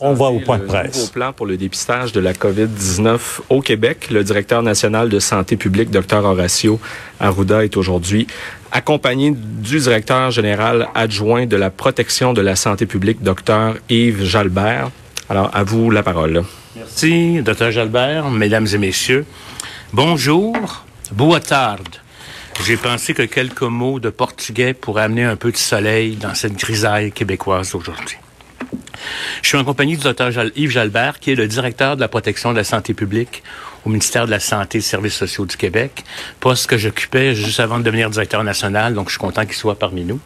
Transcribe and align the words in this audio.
On 0.00 0.14
va 0.14 0.26
au 0.26 0.40
point 0.40 0.58
de 0.58 0.64
presse. 0.64 0.96
nouveau 0.96 1.12
plan 1.12 1.32
pour 1.32 1.46
le 1.46 1.56
dépistage 1.56 2.12
de 2.12 2.20
la 2.20 2.32
COVID-19 2.32 3.18
au 3.50 3.60
Québec. 3.60 4.08
Le 4.10 4.24
directeur 4.24 4.62
national 4.62 5.08
de 5.08 5.18
santé 5.18 5.56
publique, 5.56 5.90
Dr 5.90 6.24
Horacio 6.24 6.80
Arruda, 7.20 7.64
est 7.64 7.76
aujourd'hui 7.76 8.26
accompagné 8.72 9.32
du 9.32 9.78
directeur 9.78 10.30
général 10.30 10.88
adjoint 10.94 11.46
de 11.46 11.56
la 11.56 11.70
protection 11.70 12.32
de 12.32 12.40
la 12.40 12.56
santé 12.56 12.86
publique, 12.86 13.22
Dr 13.22 13.74
Yves 13.90 14.24
Jalbert. 14.24 14.90
Alors, 15.28 15.50
à 15.54 15.62
vous 15.62 15.90
la 15.90 16.02
parole. 16.02 16.42
Merci, 16.74 17.42
Dr 17.42 17.70
Jalbert, 17.70 18.30
mesdames 18.30 18.66
et 18.72 18.78
messieurs. 18.78 19.24
Bonjour, 19.92 20.84
boa 21.12 21.38
tarde. 21.38 21.96
J'ai 22.64 22.76
pensé 22.76 23.14
que 23.14 23.22
quelques 23.22 23.62
mots 23.62 24.00
de 24.00 24.10
portugais 24.10 24.74
pourraient 24.74 25.04
amener 25.04 25.24
un 25.24 25.36
peu 25.36 25.52
de 25.52 25.56
soleil 25.56 26.16
dans 26.16 26.34
cette 26.34 26.56
grisaille 26.56 27.12
québécoise 27.12 27.74
aujourd'hui. 27.74 28.16
Je 29.42 29.48
suis 29.48 29.58
en 29.58 29.64
compagnie 29.64 29.96
du 29.96 30.02
Dr 30.02 30.30
Yves 30.56 30.70
Jalbert, 30.70 31.20
qui 31.20 31.32
est 31.32 31.34
le 31.34 31.48
directeur 31.48 31.96
de 31.96 32.00
la 32.00 32.08
protection 32.08 32.52
de 32.52 32.56
la 32.56 32.64
santé 32.64 32.94
publique 32.94 33.42
au 33.84 33.88
ministère 33.88 34.26
de 34.26 34.30
la 34.30 34.40
Santé 34.40 34.78
et 34.78 34.80
des 34.80 34.86
Services 34.86 35.14
sociaux 35.14 35.46
du 35.46 35.56
Québec, 35.56 36.04
poste 36.40 36.68
que 36.68 36.78
j'occupais 36.78 37.34
juste 37.34 37.60
avant 37.60 37.78
de 37.78 37.84
devenir 37.84 38.10
directeur 38.10 38.44
national, 38.44 38.94
donc 38.94 39.08
je 39.08 39.12
suis 39.12 39.20
content 39.20 39.44
qu'il 39.44 39.54
soit 39.54 39.78
parmi 39.78 40.04
nous. 40.04 40.20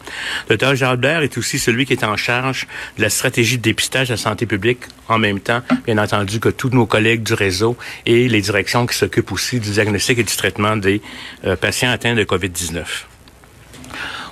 Le 0.49 0.57
Dr 0.57 0.75
Jalbert 0.75 1.21
est 1.21 1.37
aussi 1.37 1.59
celui 1.59 1.85
qui 1.85 1.93
est 1.93 2.03
en 2.03 2.17
charge 2.17 2.67
de 2.97 3.01
la 3.01 3.09
stratégie 3.09 3.57
de 3.57 3.63
dépistage 3.63 4.09
de 4.09 4.13
la 4.13 4.17
santé 4.17 4.45
publique, 4.45 4.79
en 5.07 5.17
même 5.17 5.39
temps, 5.39 5.61
bien 5.85 5.97
entendu, 5.97 6.39
que 6.39 6.49
tous 6.49 6.69
nos 6.69 6.85
collègues 6.85 7.23
du 7.23 7.33
réseau 7.33 7.77
et 8.05 8.27
les 8.27 8.41
directions 8.41 8.85
qui 8.85 8.95
s'occupent 8.95 9.31
aussi 9.31 9.59
du 9.59 9.71
diagnostic 9.71 10.19
et 10.19 10.23
du 10.23 10.35
traitement 10.35 10.77
des 10.77 11.01
euh, 11.45 11.55
patients 11.55 11.89
atteints 11.89 12.15
de 12.15 12.23
COVID-19. 12.23 12.83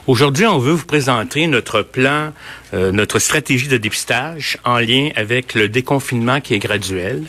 Aujourd'hui, 0.08 0.46
on 0.46 0.60
veut 0.60 0.74
vous 0.74 0.86
présenter 0.86 1.48
notre 1.48 1.82
plan, 1.82 2.32
euh, 2.76 2.92
notre 2.92 3.18
stratégie 3.18 3.68
de 3.68 3.78
dépistage 3.78 4.60
en 4.64 4.78
lien 4.78 5.10
avec 5.16 5.56
le 5.56 5.68
déconfinement 5.68 6.42
qui 6.42 6.54
est 6.54 6.60
graduel 6.60 7.24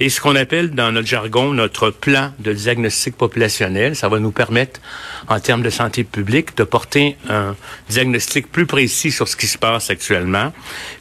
et 0.00 0.08
ce 0.08 0.20
qu'on 0.20 0.34
appelle 0.34 0.70
dans 0.70 0.90
notre 0.90 1.06
jargon 1.06 1.52
notre 1.52 1.90
plan 1.90 2.32
de 2.40 2.52
diagnostic 2.52 3.16
populationnel. 3.16 3.94
Ça 3.94 4.08
va 4.08 4.18
nous 4.18 4.32
permettre, 4.32 4.80
en 5.28 5.38
termes 5.38 5.62
de 5.62 5.70
santé 5.70 6.02
publique, 6.02 6.56
de 6.56 6.64
porter 6.64 7.16
un 7.28 7.54
diagnostic 7.90 8.50
plus 8.50 8.66
précis 8.66 9.12
sur 9.12 9.28
ce 9.28 9.36
qui 9.36 9.46
se 9.46 9.56
passe 9.56 9.90
actuellement. 9.90 10.52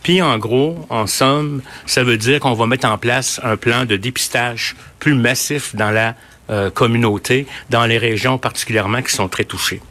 Puis, 0.04 0.22
en 0.22 0.38
gros, 0.38 0.86
en 0.92 1.08
somme, 1.08 1.64
ça 1.88 2.04
veut 2.04 2.18
dire 2.18 2.40
qu'on 2.40 2.54
va 2.54 2.68
mettre 2.68 2.88
en 2.88 3.00
place 3.00 3.42
un 3.44 3.58
plan 3.58 3.86
de 3.86 3.96
dépistage 3.96 4.76
plus 5.00 5.16
massif 5.16 5.76
dans 5.76 5.90
la 5.90 6.14
euh, 6.52 6.70
communauté, 6.70 7.48
dans 7.72 7.88
les 7.88 7.98
régions 7.98 8.38
particulièrement 8.38 9.02
qui 9.02 9.12
sont 9.12 9.28
très 9.28 9.46
touchées. 9.46 9.82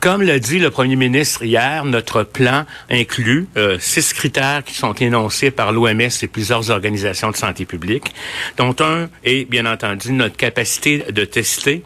Comme 0.00 0.22
l'a 0.22 0.38
dit 0.38 0.58
le 0.58 0.70
premier 0.70 0.96
ministre 0.96 1.44
hier, 1.44 1.84
notre 1.84 2.24
plan 2.24 2.66
inclut 2.90 3.46
euh, 3.56 3.78
six 3.80 4.12
critères 4.12 4.62
qui 4.62 4.74
sont 4.74 4.92
énoncés 4.94 5.50
par 5.50 5.72
l'OMS 5.72 6.00
et 6.00 6.26
plusieurs 6.26 6.70
organisations 6.70 7.30
de 7.30 7.36
santé 7.36 7.64
publique, 7.64 8.14
dont 8.56 8.76
un 8.80 9.08
est, 9.24 9.48
bien 9.48 9.64
entendu, 9.66 10.12
notre 10.12 10.36
capacité 10.36 11.04
de 11.10 11.24
tester, 11.24 11.82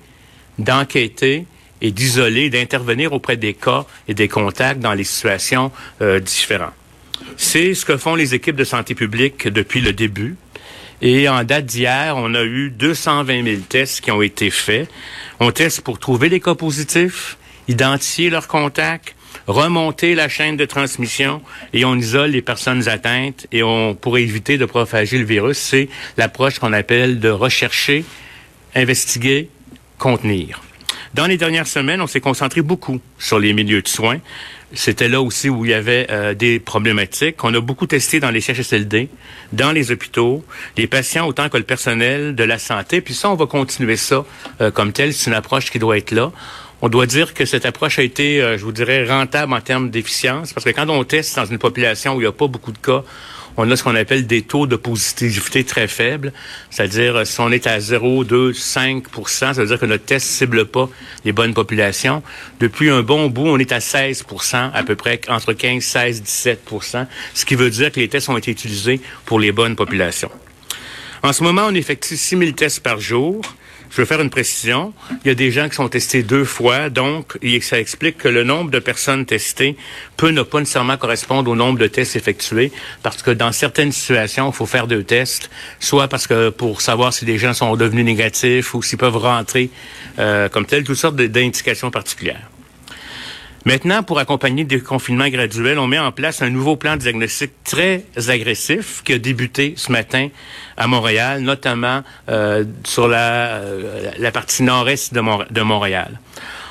d'enquêter 0.58 1.46
et 1.80 1.90
d'isoler, 1.92 2.50
d'intervenir 2.50 3.12
auprès 3.12 3.36
des 3.36 3.54
cas 3.54 3.84
et 4.08 4.14
des 4.14 4.28
contacts 4.28 4.80
dans 4.80 4.94
les 4.94 5.04
situations 5.04 5.70
euh, 6.02 6.18
différentes. 6.18 6.74
C'est 7.36 7.74
ce 7.74 7.84
que 7.84 7.96
font 7.96 8.14
les 8.14 8.34
équipes 8.34 8.56
de 8.56 8.64
santé 8.64 8.94
publique 8.94 9.46
depuis 9.46 9.80
le 9.80 9.92
début. 9.92 10.36
Et 11.00 11.28
en 11.28 11.44
date 11.44 11.66
d'hier, 11.66 12.14
on 12.16 12.34
a 12.34 12.42
eu 12.42 12.70
220 12.70 13.44
000 13.44 13.56
tests 13.68 14.00
qui 14.00 14.10
ont 14.10 14.22
été 14.22 14.50
faits. 14.50 14.88
On 15.38 15.52
teste 15.52 15.82
pour 15.82 16.00
trouver 16.00 16.28
les 16.28 16.40
cas 16.40 16.56
positifs, 16.56 17.36
identifier 17.68 18.30
leurs 18.30 18.48
contacts, 18.48 19.14
remonter 19.46 20.14
la 20.14 20.28
chaîne 20.28 20.56
de 20.56 20.64
transmission 20.64 21.42
et 21.72 21.84
on 21.84 21.94
isole 21.94 22.30
les 22.30 22.42
personnes 22.42 22.88
atteintes 22.88 23.46
et 23.52 23.62
on 23.62 23.94
pour 23.94 24.18
éviter 24.18 24.58
de 24.58 24.64
propager 24.64 25.18
le 25.18 25.24
virus, 25.24 25.58
c'est 25.58 25.88
l'approche 26.16 26.58
qu'on 26.58 26.72
appelle 26.72 27.20
de 27.20 27.28
rechercher, 27.28 28.04
investiguer, 28.74 29.48
contenir. 29.98 30.62
Dans 31.14 31.26
les 31.26 31.36
dernières 31.36 31.66
semaines, 31.66 32.00
on 32.00 32.06
s'est 32.06 32.20
concentré 32.20 32.60
beaucoup 32.60 33.00
sur 33.18 33.38
les 33.38 33.52
milieux 33.52 33.82
de 33.82 33.88
soins. 33.88 34.18
C'était 34.74 35.08
là 35.08 35.22
aussi 35.22 35.48
où 35.48 35.64
il 35.64 35.70
y 35.70 35.74
avait 35.74 36.06
euh, 36.10 36.34
des 36.34 36.60
problématiques. 36.60 37.42
On 37.42 37.54
a 37.54 37.60
beaucoup 37.60 37.86
testé 37.86 38.20
dans 38.20 38.30
les 38.30 38.42
CHSLD, 38.42 39.08
dans 39.52 39.72
les 39.72 39.90
hôpitaux, 39.90 40.44
les 40.76 40.86
patients 40.86 41.26
autant 41.26 41.48
que 41.48 41.56
le 41.56 41.64
personnel 41.64 42.34
de 42.34 42.44
la 42.44 42.58
santé. 42.58 43.00
Puis 43.00 43.14
ça, 43.14 43.30
on 43.30 43.34
va 43.34 43.46
continuer 43.46 43.96
ça 43.96 44.26
euh, 44.60 44.70
comme 44.70 44.92
tel. 44.92 45.14
C'est 45.14 45.30
une 45.30 45.36
approche 45.36 45.70
qui 45.70 45.78
doit 45.78 45.96
être 45.96 46.10
là. 46.10 46.32
On 46.80 46.88
doit 46.88 47.06
dire 47.06 47.34
que 47.34 47.44
cette 47.44 47.66
approche 47.66 47.98
a 47.98 48.02
été, 48.02 48.40
euh, 48.40 48.56
je 48.56 48.64
vous 48.64 48.70
dirais, 48.70 49.04
rentable 49.04 49.52
en 49.52 49.60
termes 49.60 49.90
d'efficience, 49.90 50.52
parce 50.52 50.64
que 50.64 50.70
quand 50.70 50.88
on 50.88 51.02
teste 51.02 51.34
dans 51.34 51.44
une 51.44 51.58
population 51.58 52.14
où 52.14 52.20
il 52.20 52.24
n'y 52.24 52.28
a 52.28 52.32
pas 52.32 52.46
beaucoup 52.46 52.70
de 52.70 52.78
cas, 52.78 53.02
on 53.56 53.68
a 53.72 53.76
ce 53.76 53.82
qu'on 53.82 53.96
appelle 53.96 54.28
des 54.28 54.42
taux 54.42 54.68
de 54.68 54.76
positivité 54.76 55.64
très 55.64 55.88
faibles. 55.88 56.32
C'est-à-dire, 56.70 57.26
si 57.26 57.40
on 57.40 57.50
est 57.50 57.66
à 57.66 57.80
0, 57.80 58.22
2, 58.22 58.52
5% 58.52 59.28
ça 59.28 59.52
veut 59.54 59.66
dire 59.66 59.80
que 59.80 59.86
notre 59.86 60.04
test 60.04 60.24
cible 60.24 60.64
pas 60.66 60.88
les 61.24 61.32
bonnes 61.32 61.54
populations. 61.54 62.22
Depuis 62.60 62.88
un 62.90 63.02
bon 63.02 63.26
bout, 63.26 63.48
on 63.48 63.58
est 63.58 63.72
à 63.72 63.80
16% 63.80 64.70
à 64.72 64.82
peu 64.84 64.94
près, 64.94 65.20
entre 65.28 65.54
15, 65.54 65.82
16, 65.82 66.22
17% 66.22 67.06
ce 67.34 67.44
qui 67.44 67.56
veut 67.56 67.70
dire 67.70 67.90
que 67.90 67.98
les 67.98 68.08
tests 68.08 68.28
ont 68.28 68.36
été 68.36 68.52
utilisés 68.52 69.00
pour 69.24 69.40
les 69.40 69.50
bonnes 69.50 69.74
populations. 69.74 70.30
En 71.24 71.32
ce 71.32 71.42
moment, 71.42 71.66
on 71.66 71.74
effectue 71.74 72.16
6 72.16 72.38
000 72.38 72.52
tests 72.52 72.80
par 72.80 73.00
jour. 73.00 73.42
Je 73.90 73.96
veux 73.96 74.04
faire 74.04 74.20
une 74.20 74.30
précision. 74.30 74.92
Il 75.24 75.28
y 75.28 75.30
a 75.30 75.34
des 75.34 75.50
gens 75.50 75.68
qui 75.68 75.76
sont 75.76 75.88
testés 75.88 76.22
deux 76.22 76.44
fois, 76.44 76.90
donc 76.90 77.38
ça 77.62 77.78
explique 77.78 78.18
que 78.18 78.28
le 78.28 78.44
nombre 78.44 78.70
de 78.70 78.78
personnes 78.78 79.24
testées 79.26 79.76
peut 80.16 80.30
ne 80.30 80.42
pas 80.42 80.60
nécessairement 80.60 80.96
correspondre 80.96 81.50
au 81.50 81.56
nombre 81.56 81.78
de 81.78 81.86
tests 81.86 82.16
effectués, 82.16 82.72
parce 83.02 83.22
que 83.22 83.30
dans 83.30 83.52
certaines 83.52 83.92
situations, 83.92 84.50
il 84.50 84.54
faut 84.54 84.66
faire 84.66 84.86
deux 84.86 85.04
tests, 85.04 85.50
soit 85.80 86.08
parce 86.08 86.26
que 86.26 86.50
pour 86.50 86.80
savoir 86.80 87.12
si 87.12 87.24
les 87.24 87.38
gens 87.38 87.54
sont 87.54 87.76
devenus 87.76 88.04
négatifs 88.04 88.74
ou 88.74 88.82
s'ils 88.82 88.98
peuvent 88.98 89.16
rentrer 89.16 89.70
euh, 90.18 90.48
comme 90.48 90.66
tel, 90.66 90.84
toutes 90.84 90.96
sortes 90.96 91.16
d'indications 91.16 91.90
particulières. 91.90 92.48
Maintenant, 93.68 94.02
pour 94.02 94.18
accompagner 94.18 94.62
le 94.62 94.68
déconfinement 94.68 95.28
graduel, 95.28 95.78
on 95.78 95.86
met 95.86 95.98
en 95.98 96.10
place 96.10 96.40
un 96.40 96.48
nouveau 96.48 96.76
plan 96.76 96.96
de 96.96 97.02
diagnostic 97.02 97.50
très 97.64 98.02
agressif 98.28 99.02
qui 99.04 99.12
a 99.12 99.18
débuté 99.18 99.74
ce 99.76 99.92
matin 99.92 100.28
à 100.78 100.86
Montréal, 100.86 101.42
notamment 101.42 102.02
euh, 102.30 102.64
sur 102.84 103.08
la, 103.08 103.58
euh, 103.58 104.10
la 104.18 104.32
partie 104.32 104.62
nord-est 104.62 105.12
de 105.12 105.60
Montréal. 105.60 106.18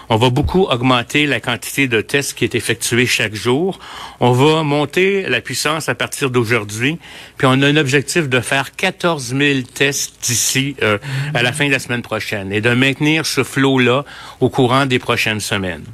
On 0.09 0.15
va 0.15 0.31
beaucoup 0.31 0.63
augmenter 0.63 1.27
la 1.27 1.39
quantité 1.39 1.87
de 1.87 2.01
tests 2.01 2.33
qui 2.33 2.45
est 2.45 2.55
effectuée 2.55 3.05
chaque 3.05 3.35
jour. 3.35 3.77
On 4.19 4.31
va 4.31 4.63
monter 4.63 5.29
la 5.29 5.39
puissance 5.39 5.89
à 5.89 5.93
partir 5.93 6.31
d'aujourd'hui. 6.31 6.97
Puis 7.37 7.45
on 7.45 7.61
a 7.61 7.67
un 7.67 7.77
objectif 7.77 8.27
de 8.27 8.39
faire 8.39 8.75
14 8.75 9.35
000 9.37 9.59
tests 9.71 10.15
d'ici 10.23 10.75
euh, 10.81 10.97
à 11.35 11.43
la 11.43 11.53
fin 11.53 11.67
de 11.67 11.71
la 11.73 11.79
semaine 11.79 12.01
prochaine 12.01 12.51
et 12.51 12.59
de 12.59 12.71
maintenir 12.71 13.27
ce 13.27 13.43
flot-là 13.43 14.03
au 14.39 14.49
courant 14.49 14.87
des 14.87 14.97
prochaines 14.97 15.41
semaines. 15.41 15.85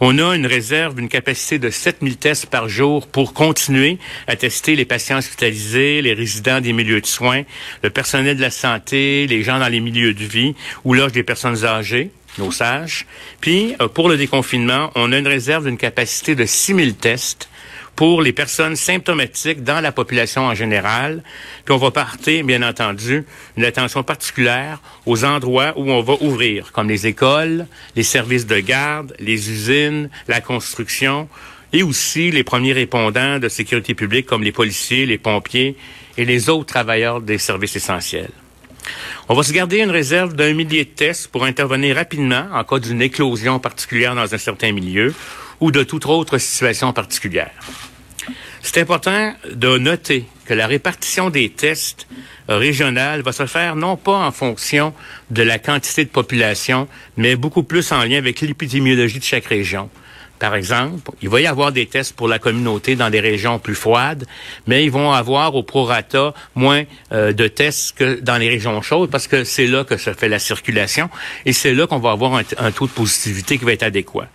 On 0.00 0.18
a 0.18 0.34
une 0.34 0.46
réserve, 0.46 0.98
une 0.98 1.08
capacité 1.08 1.58
de 1.58 1.70
7000 1.70 2.16
tests 2.16 2.46
par 2.46 2.68
jour 2.68 3.06
pour 3.06 3.32
continuer 3.32 3.98
à 4.26 4.36
tester 4.36 4.76
les 4.76 4.84
patients 4.84 5.18
hospitalisés, 5.18 6.02
les 6.02 6.14
résidents 6.14 6.60
des 6.60 6.72
milieux 6.72 7.00
de 7.00 7.06
soins, 7.06 7.42
le 7.82 7.90
personnel 7.90 8.36
de 8.36 8.42
la 8.42 8.50
santé, 8.50 9.26
les 9.26 9.42
gens 9.42 9.58
dans 9.58 9.68
les 9.68 9.80
milieux 9.80 10.14
de 10.14 10.24
vie 10.24 10.54
ou 10.84 10.94
loge 10.94 11.12
des 11.12 11.22
personnes 11.22 11.64
âgées 11.64 12.10
nos 12.38 12.50
sages. 12.50 13.06
Puis, 13.40 13.74
pour 13.94 14.08
le 14.08 14.16
déconfinement, 14.16 14.90
on 14.94 15.12
a 15.12 15.18
une 15.18 15.28
réserve 15.28 15.66
d'une 15.66 15.78
capacité 15.78 16.34
de 16.34 16.46
6000 16.46 16.96
tests 16.96 17.48
pour 17.96 18.22
les 18.22 18.32
personnes 18.32 18.76
symptomatiques 18.76 19.62
dans 19.62 19.80
la 19.80 19.92
population 19.92 20.42
en 20.42 20.54
général. 20.54 21.22
Puis 21.64 21.74
on 21.74 21.78
va 21.78 21.90
porter, 21.90 22.42
bien 22.42 22.62
entendu, 22.62 23.24
une 23.56 23.64
attention 23.64 24.02
particulière 24.02 24.80
aux 25.06 25.24
endroits 25.24 25.74
où 25.76 25.90
on 25.90 26.02
va 26.02 26.14
ouvrir, 26.20 26.72
comme 26.72 26.88
les 26.88 27.06
écoles, 27.06 27.66
les 27.96 28.02
services 28.02 28.46
de 28.46 28.58
garde, 28.58 29.14
les 29.18 29.50
usines, 29.50 30.10
la 30.28 30.40
construction, 30.40 31.28
et 31.72 31.82
aussi 31.82 32.30
les 32.30 32.44
premiers 32.44 32.72
répondants 32.72 33.38
de 33.40 33.48
sécurité 33.48 33.94
publique 33.94 34.26
comme 34.26 34.44
les 34.44 34.52
policiers, 34.52 35.06
les 35.06 35.18
pompiers 35.18 35.76
et 36.16 36.24
les 36.24 36.48
autres 36.48 36.66
travailleurs 36.66 37.20
des 37.20 37.38
services 37.38 37.74
essentiels. 37.74 38.30
On 39.28 39.34
va 39.34 39.42
se 39.42 39.52
garder 39.52 39.78
une 39.78 39.90
réserve 39.90 40.34
d'un 40.34 40.52
millier 40.52 40.84
de 40.84 40.90
tests 40.90 41.28
pour 41.28 41.44
intervenir 41.44 41.96
rapidement 41.96 42.46
en 42.52 42.62
cas 42.62 42.78
d'une 42.78 43.02
éclosion 43.02 43.58
particulière 43.58 44.14
dans 44.14 44.32
un 44.32 44.38
certain 44.38 44.70
milieu 44.72 45.14
ou 45.60 45.70
de 45.70 45.82
toute 45.82 46.06
autre 46.06 46.38
situation 46.38 46.92
particulière. 46.92 47.52
C'est 48.64 48.80
important 48.80 49.34
de 49.52 49.76
noter 49.76 50.24
que 50.46 50.54
la 50.54 50.66
répartition 50.66 51.28
des 51.28 51.50
tests 51.50 52.06
régionales 52.48 53.20
va 53.20 53.32
se 53.32 53.44
faire 53.44 53.76
non 53.76 53.98
pas 53.98 54.16
en 54.16 54.32
fonction 54.32 54.94
de 55.30 55.42
la 55.42 55.58
quantité 55.58 56.06
de 56.06 56.08
population, 56.08 56.88
mais 57.18 57.36
beaucoup 57.36 57.62
plus 57.62 57.92
en 57.92 58.02
lien 58.04 58.16
avec 58.16 58.40
l'épidémiologie 58.40 59.18
de 59.18 59.24
chaque 59.24 59.44
région. 59.44 59.90
Par 60.38 60.54
exemple, 60.54 61.12
il 61.20 61.28
va 61.28 61.42
y 61.42 61.46
avoir 61.46 61.72
des 61.72 61.84
tests 61.84 62.16
pour 62.16 62.26
la 62.26 62.38
communauté 62.38 62.96
dans 62.96 63.10
des 63.10 63.20
régions 63.20 63.58
plus 63.58 63.74
froides, 63.74 64.26
mais 64.66 64.82
ils 64.82 64.90
vont 64.90 65.12
avoir 65.12 65.54
au 65.54 65.62
prorata 65.62 66.32
moins 66.54 66.84
euh, 67.12 67.34
de 67.34 67.46
tests 67.48 67.96
que 67.98 68.18
dans 68.20 68.38
les 68.38 68.48
régions 68.48 68.80
chaudes 68.80 69.10
parce 69.10 69.28
que 69.28 69.44
c'est 69.44 69.66
là 69.66 69.84
que 69.84 69.98
se 69.98 70.14
fait 70.14 70.28
la 70.28 70.38
circulation 70.38 71.10
et 71.44 71.52
c'est 71.52 71.74
là 71.74 71.86
qu'on 71.86 71.98
va 71.98 72.12
avoir 72.12 72.34
un, 72.34 72.42
un 72.56 72.70
taux 72.72 72.86
de 72.86 72.92
positivité 72.92 73.58
qui 73.58 73.64
va 73.66 73.72
être 73.72 73.82
adéquat. 73.82 74.28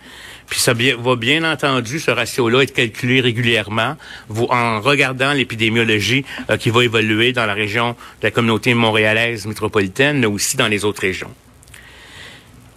Puis 0.50 0.58
ça 0.58 0.74
va 0.74 1.16
bien 1.16 1.50
entendu, 1.50 2.00
ce 2.00 2.10
ratio-là, 2.10 2.62
être 2.62 2.74
calculé 2.74 3.20
régulièrement 3.20 3.96
en 4.28 4.80
regardant 4.80 5.32
l'épidémiologie 5.32 6.24
euh, 6.50 6.56
qui 6.56 6.70
va 6.70 6.84
évoluer 6.84 7.32
dans 7.32 7.46
la 7.46 7.54
région 7.54 7.92
de 7.92 8.24
la 8.24 8.30
communauté 8.32 8.74
montréalaise 8.74 9.46
métropolitaine, 9.46 10.18
mais 10.18 10.26
aussi 10.26 10.56
dans 10.56 10.66
les 10.66 10.84
autres 10.84 11.02
régions. 11.02 11.32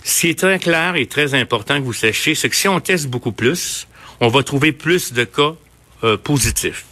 Ce 0.04 0.22
qui 0.22 0.30
est 0.30 0.40
très 0.40 0.60
clair 0.60 0.96
et 0.96 1.08
très 1.08 1.34
important 1.34 1.80
que 1.80 1.84
vous 1.84 1.94
sachiez, 1.94 2.36
c'est 2.36 2.48
que 2.48 2.56
si 2.56 2.68
on 2.68 2.80
teste 2.80 3.08
beaucoup 3.08 3.32
plus, 3.32 3.88
on 4.20 4.28
va 4.28 4.44
trouver 4.44 4.72
plus 4.72 5.12
de 5.12 5.24
cas 5.24 5.56
euh, 6.04 6.16
positifs. 6.16 6.86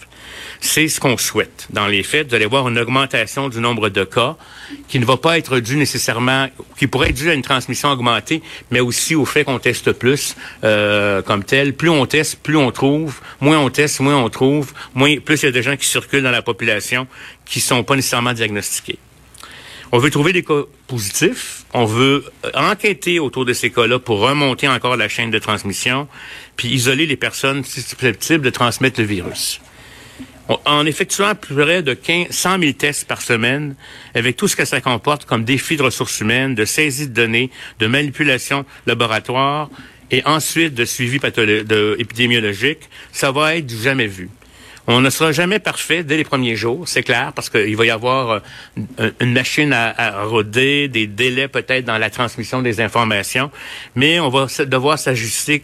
C'est 0.64 0.88
ce 0.88 1.00
qu'on 1.00 1.18
souhaite. 1.18 1.68
Dans 1.72 1.88
les 1.88 2.04
faits, 2.04 2.30
vous 2.30 2.36
allez 2.36 2.46
voir 2.46 2.70
une 2.70 2.78
augmentation 2.78 3.50
du 3.50 3.60
nombre 3.60 3.90
de 3.90 4.04
cas 4.04 4.38
qui 4.88 5.00
ne 5.00 5.06
va 5.06 5.18
pas 5.18 5.40
être 5.40 5.60
due 5.60 5.76
nécessairement, 5.76 6.50
qui 6.78 6.86
pourrait 6.86 7.10
être 7.10 7.16
due 7.16 7.32
à 7.32 7.34
une 7.34 7.42
transmission 7.42 7.90
augmentée, 7.90 8.44
mais 8.70 8.80
aussi 8.80 9.16
au 9.16 9.26
fait 9.26 9.44
qu'on 9.44 9.58
teste 9.58 9.92
plus 9.92 10.36
euh, 10.64 11.24
comme 11.24 11.44
tel. 11.44 11.74
Plus 11.74 11.90
on 11.90 12.06
teste, 12.06 12.40
plus 12.44 12.58
on 12.58 12.72
trouve. 12.72 13.22
Moins 13.42 13.58
on 13.58 13.72
teste, 13.72 14.02
moins 14.02 14.16
on 14.16 14.30
trouve. 14.30 14.72
Plus 15.26 15.42
il 15.42 15.46
y 15.46 15.50
a 15.50 15.52
de 15.52 15.62
gens 15.64 15.76
qui 15.76 15.88
circulent 15.88 16.24
dans 16.24 16.32
la 16.32 16.44
population 16.44 17.08
qui 17.44 17.60
sont 17.60 17.84
pas 17.84 17.96
nécessairement 17.96 18.34
diagnostiqués. 18.34 19.00
On 19.92 19.98
veut 19.98 20.12
trouver 20.12 20.32
des 20.32 20.44
cas 20.44 20.62
positifs. 20.86 21.66
On 21.74 21.86
veut 21.86 22.24
enquêter 22.54 23.20
autour 23.20 23.46
de 23.46 23.54
ces 23.54 23.72
cas-là 23.72 23.98
pour 23.98 24.20
remonter 24.20 24.68
encore 24.68 24.96
la 24.96 25.10
chaîne 25.10 25.32
de 25.32 25.40
transmission, 25.40 26.08
puis 26.56 26.70
isoler 26.70 27.08
les 27.08 27.18
personnes 27.18 27.64
susceptibles 27.66 28.46
de 28.46 28.52
transmettre 28.52 29.00
le 29.00 29.08
virus 29.08 29.60
en 30.66 30.86
effectuant 30.86 31.36
près 31.36 31.84
de 31.84 31.94
15, 31.94 32.28
100 32.30 32.60
000 32.60 32.72
tests 32.74 33.08
par 33.08 33.22
semaine, 33.22 33.76
avec 34.16 34.38
tout 34.38 34.48
ce 34.48 34.56
que 34.56 34.66
ça 34.66 34.82
comporte 34.82 35.26
comme 35.26 35.44
défi 35.44 35.78
de 35.78 35.84
ressources 35.84 36.20
humaines, 36.20 36.56
de 36.56 36.66
saisie 36.66 37.08
de 37.08 37.14
données, 37.14 37.50
de 37.80 37.88
manipulation 37.88 38.66
laboratoire 38.86 39.70
et 40.10 40.24
ensuite 40.26 40.74
de 40.74 40.86
suivi 40.86 41.20
de, 41.20 41.96
épidémiologique, 42.00 42.90
ça 43.12 43.32
va 43.32 43.56
être 43.56 43.66
du 43.66 43.78
jamais 43.78 44.08
vu. 44.08 44.30
On 44.88 45.00
ne 45.00 45.10
sera 45.10 45.32
jamais 45.32 45.60
parfait 45.60 46.04
dès 46.04 46.18
les 46.18 46.24
premiers 46.24 46.56
jours, 46.56 46.88
c'est 46.88 47.04
clair, 47.04 47.32
parce 47.34 47.50
qu'il 47.50 47.78
va 47.78 47.86
y 47.86 47.92
avoir 47.92 48.42
euh, 49.00 49.12
une 49.20 49.32
machine 49.32 49.72
à, 49.74 49.94
à 49.96 50.24
roder, 50.24 50.88
des 50.88 51.06
délais 51.08 51.48
peut-être 51.48 51.86
dans 51.86 52.00
la 52.00 52.10
transmission 52.10 52.62
des 52.62 52.82
informations, 52.82 53.52
mais 53.96 54.20
on 54.20 54.30
va 54.30 54.48
devoir 54.66 54.98
s'ajuster 54.98 55.64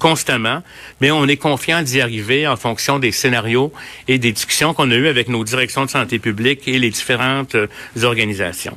constamment, 0.00 0.64
mais 1.00 1.12
on 1.12 1.28
est 1.28 1.36
confiant 1.36 1.82
d'y 1.82 2.00
arriver 2.00 2.48
en 2.48 2.56
fonction 2.56 2.98
des 2.98 3.12
scénarios 3.12 3.72
et 4.08 4.18
des 4.18 4.32
discussions 4.32 4.74
qu'on 4.74 4.90
a 4.90 4.94
eues 4.96 5.06
avec 5.06 5.28
nos 5.28 5.44
directions 5.44 5.84
de 5.84 5.90
santé 5.90 6.18
publique 6.18 6.66
et 6.66 6.80
les 6.80 6.90
différentes 6.90 7.54
euh, 7.54 7.68
organisations. 8.02 8.76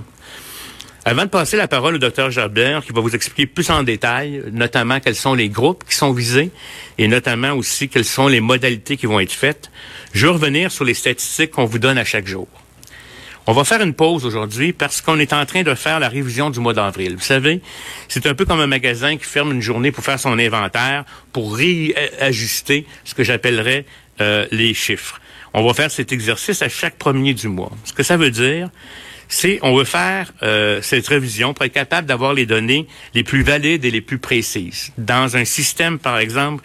Avant 1.05 1.23
de 1.23 1.29
passer 1.29 1.57
la 1.57 1.67
parole 1.67 1.95
au 1.95 1.97
docteur 1.97 2.31
Jardin, 2.31 2.81
qui 2.81 2.93
va 2.93 3.01
vous 3.01 3.13
expliquer 3.13 3.45
plus 3.45 3.69
en 3.69 3.83
détail, 3.83 4.41
notamment 4.51 4.99
quels 5.01 5.15
sont 5.15 5.33
les 5.33 5.49
groupes 5.49 5.83
qui 5.83 5.95
sont 5.95 6.13
visés 6.13 6.51
et 6.97 7.07
notamment 7.09 7.53
aussi 7.53 7.89
quelles 7.89 8.05
sont 8.05 8.27
les 8.27 8.39
modalités 8.39 8.95
qui 8.95 9.05
vont 9.05 9.19
être 9.19 9.33
faites, 9.33 9.69
je 10.13 10.27
vais 10.27 10.31
revenir 10.31 10.71
sur 10.71 10.85
les 10.85 10.93
statistiques 10.93 11.51
qu'on 11.51 11.65
vous 11.65 11.79
donne 11.79 11.97
à 11.97 12.05
chaque 12.05 12.27
jour. 12.27 12.47
On 13.45 13.51
va 13.51 13.65
faire 13.65 13.81
une 13.81 13.93
pause 13.93 14.25
aujourd'hui 14.25 14.71
parce 14.71 15.01
qu'on 15.01 15.19
est 15.19 15.33
en 15.33 15.45
train 15.45 15.63
de 15.63 15.75
faire 15.75 15.99
la 15.99 16.07
révision 16.07 16.49
du 16.49 16.61
mois 16.61 16.73
d'avril. 16.73 17.15
Vous 17.15 17.23
savez, 17.23 17.61
c'est 18.07 18.25
un 18.25 18.33
peu 18.35 18.45
comme 18.45 18.61
un 18.61 18.67
magasin 18.67 19.17
qui 19.17 19.25
ferme 19.25 19.51
une 19.51 19.61
journée 19.61 19.91
pour 19.91 20.01
faire 20.01 20.17
son 20.17 20.39
inventaire, 20.39 21.03
pour 21.33 21.57
réajuster 21.57 22.85
ce 23.03 23.13
que 23.13 23.23
j'appellerais 23.25 23.85
euh, 24.21 24.47
les 24.51 24.73
chiffres. 24.73 25.19
On 25.53 25.65
va 25.65 25.73
faire 25.73 25.91
cet 25.91 26.13
exercice 26.13 26.61
à 26.61 26.69
chaque 26.69 26.97
premier 26.97 27.33
du 27.33 27.49
mois. 27.49 27.71
Ce 27.83 27.91
que 27.91 28.01
ça 28.01 28.15
veut 28.15 28.31
dire, 28.31 28.69
c'est 29.27 29.59
on 29.61 29.75
veut 29.75 29.83
faire 29.83 30.31
euh, 30.41 30.81
cette 30.81 31.07
révision 31.07 31.53
pour 31.53 31.65
être 31.65 31.73
capable 31.73 32.07
d'avoir 32.07 32.33
les 32.33 32.45
données 32.45 32.87
les 33.13 33.23
plus 33.23 33.43
valides 33.43 33.83
et 33.83 33.91
les 33.91 34.01
plus 34.01 34.19
précises. 34.19 34.93
Dans 34.97 35.35
un 35.35 35.43
système, 35.43 35.99
par 35.99 36.17
exemple, 36.17 36.63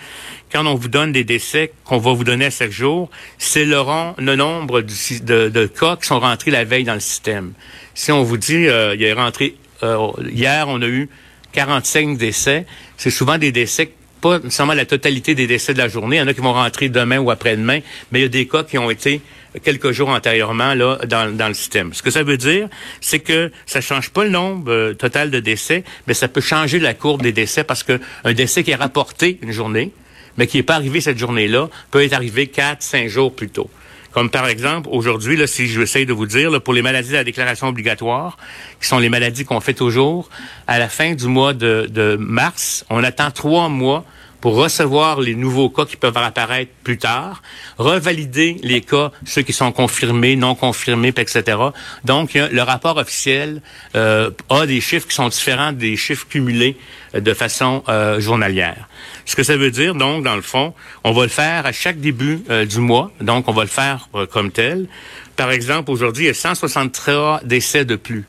quand 0.50 0.66
on 0.66 0.74
vous 0.74 0.88
donne 0.88 1.12
des 1.12 1.24
décès 1.24 1.72
qu'on 1.84 1.98
va 1.98 2.12
vous 2.12 2.24
donner 2.24 2.46
à 2.46 2.50
chaque 2.50 2.70
jour, 2.70 3.10
c'est 3.38 3.64
le, 3.64 3.82
le 4.18 4.36
nombre 4.36 4.80
de, 4.80 5.66
cas 5.66 5.96
qui 5.96 6.06
sont 6.06 6.20
rentrés 6.20 6.50
la 6.50 6.64
veille 6.64 6.84
dans 6.84 6.94
le 6.94 7.00
système. 7.00 7.52
Si 7.94 8.12
on 8.12 8.22
vous 8.22 8.36
dit, 8.36 8.66
euh, 8.66 8.94
il 8.94 9.02
est 9.02 9.12
rentré 9.12 9.56
euh, 9.82 10.08
hier, 10.30 10.66
on 10.68 10.80
a 10.82 10.86
eu 10.86 11.08
45 11.52 12.18
décès, 12.18 12.66
c'est 12.96 13.10
souvent 13.10 13.38
des 13.38 13.52
décès 13.52 13.92
pas 14.20 14.38
nécessairement 14.40 14.74
la 14.74 14.84
totalité 14.84 15.34
des 15.34 15.46
décès 15.46 15.74
de 15.74 15.78
la 15.78 15.88
journée. 15.88 16.16
Il 16.16 16.18
y 16.18 16.22
en 16.22 16.26
a 16.26 16.34
qui 16.34 16.40
vont 16.40 16.52
rentrer 16.52 16.88
demain 16.88 17.18
ou 17.18 17.30
après-demain, 17.30 17.80
mais 18.10 18.18
il 18.18 18.22
y 18.22 18.26
a 18.26 18.28
des 18.28 18.48
cas 18.48 18.64
qui 18.64 18.78
ont 18.78 18.90
été 18.90 19.20
quelques 19.62 19.92
jours 19.92 20.08
antérieurement 20.08 20.74
là 20.74 20.98
dans, 21.06 21.34
dans 21.34 21.48
le 21.48 21.54
système. 21.54 21.94
Ce 21.94 22.02
que 22.02 22.10
ça 22.10 22.22
veut 22.22 22.36
dire, 22.36 22.68
c'est 23.00 23.20
que 23.20 23.50
ça 23.66 23.80
change 23.80 24.10
pas 24.10 24.24
le 24.24 24.30
nombre 24.30 24.70
euh, 24.70 24.94
total 24.94 25.30
de 25.30 25.40
décès, 25.40 25.84
mais 26.06 26.14
ça 26.14 26.28
peut 26.28 26.40
changer 26.40 26.78
la 26.78 26.94
courbe 26.94 27.22
des 27.22 27.32
décès 27.32 27.64
parce 27.64 27.82
que 27.82 28.00
un 28.24 28.32
décès 28.32 28.62
qui 28.62 28.72
est 28.72 28.76
rapporté 28.76 29.38
une 29.42 29.52
journée, 29.52 29.92
mais 30.38 30.46
qui 30.46 30.56
n'est 30.56 30.62
pas 30.62 30.76
arrivé 30.76 31.02
cette 31.02 31.19
journée-là, 31.19 31.69
peut 31.90 32.02
être 32.02 32.14
arrivé 32.14 32.46
quatre, 32.46 32.82
cinq 32.82 33.08
jours 33.08 33.35
plus 33.35 33.50
tôt. 33.50 33.69
Comme 34.12 34.31
par 34.31 34.49
exemple, 34.49 34.88
aujourd'hui, 34.90 35.37
là, 35.37 35.46
si 35.46 35.67
je 35.67 35.82
essaye 35.82 36.06
de 36.06 36.12
vous 36.12 36.26
dire, 36.26 36.62
pour 36.62 36.73
les 36.73 36.82
maladies 36.82 37.12
la 37.12 37.25
déclaration 37.25 37.69
obligatoire, 37.69 38.38
qui 38.81 38.88
sont 38.88 38.99
les 38.99 39.11
maladies 39.11 39.44
qu'on 39.44 39.61
fait 39.61 39.75
toujours, 39.75 40.31
à 40.67 40.79
la 40.79 40.88
fin 40.88 41.14
du 41.14 41.26
mois 41.26 41.52
de, 41.52 42.17
mars, 42.19 42.87
on 42.88 43.05
attend 43.05 43.31
trois 43.31 43.69
mois 43.69 44.05
pour 44.40 44.55
recevoir 44.55 45.20
les 45.20 45.35
nouveaux 45.35 45.69
cas 45.69 45.85
qui 45.85 45.96
peuvent 45.96 46.17
apparaître 46.17 46.70
plus 46.84 46.96
tard, 46.96 47.43
revalider 47.76 48.56
les 48.62 48.81
cas, 48.81 49.11
ceux 49.26 49.43
qui 49.43 49.52
sont 49.52 49.73
confirmés, 49.73 50.37
non 50.37 50.55
confirmés, 50.55 51.08
etc. 51.08 51.58
Donc, 52.05 52.34
le 52.34 52.62
rapport 52.62 52.96
officiel 52.99 53.61
euh, 53.96 54.31
a 54.49 54.64
des 54.64 54.81
chiffres 54.81 55.08
qui 55.08 55.14
sont 55.14 55.29
différents 55.29 55.73
des 55.73 55.96
chiffres 55.96 56.26
cumulés 56.29 56.76
euh, 57.14 57.20
de 57.20 57.34
façon 57.34 57.82
euh, 57.88 58.20
journalière. 58.20 58.88
Ce 59.28 59.36
que 59.36 59.42
ça 59.42 59.58
veut 59.58 59.70
dire, 59.70 59.94
donc, 59.94 60.25
dans 60.25 60.36
le 60.36 60.40
fond, 60.40 60.72
on 61.04 61.12
va 61.12 61.25
le 61.25 61.28
faire 61.28 61.66
à 61.66 61.72
chaque 61.72 62.00
début 62.00 62.40
du 62.66 62.78
mois, 62.78 63.12
donc 63.20 63.46
on 63.46 63.52
va 63.52 63.60
le 63.60 63.69
faire 63.69 64.08
comme 64.30 64.50
tel. 64.50 64.88
Par 65.36 65.50
exemple, 65.50 65.90
aujourd'hui, 65.90 66.25
il 66.25 66.26
y 66.28 66.30
a 66.30 66.34
163 66.34 67.42
décès 67.44 67.84
de 67.84 67.96
plus. 67.96 68.25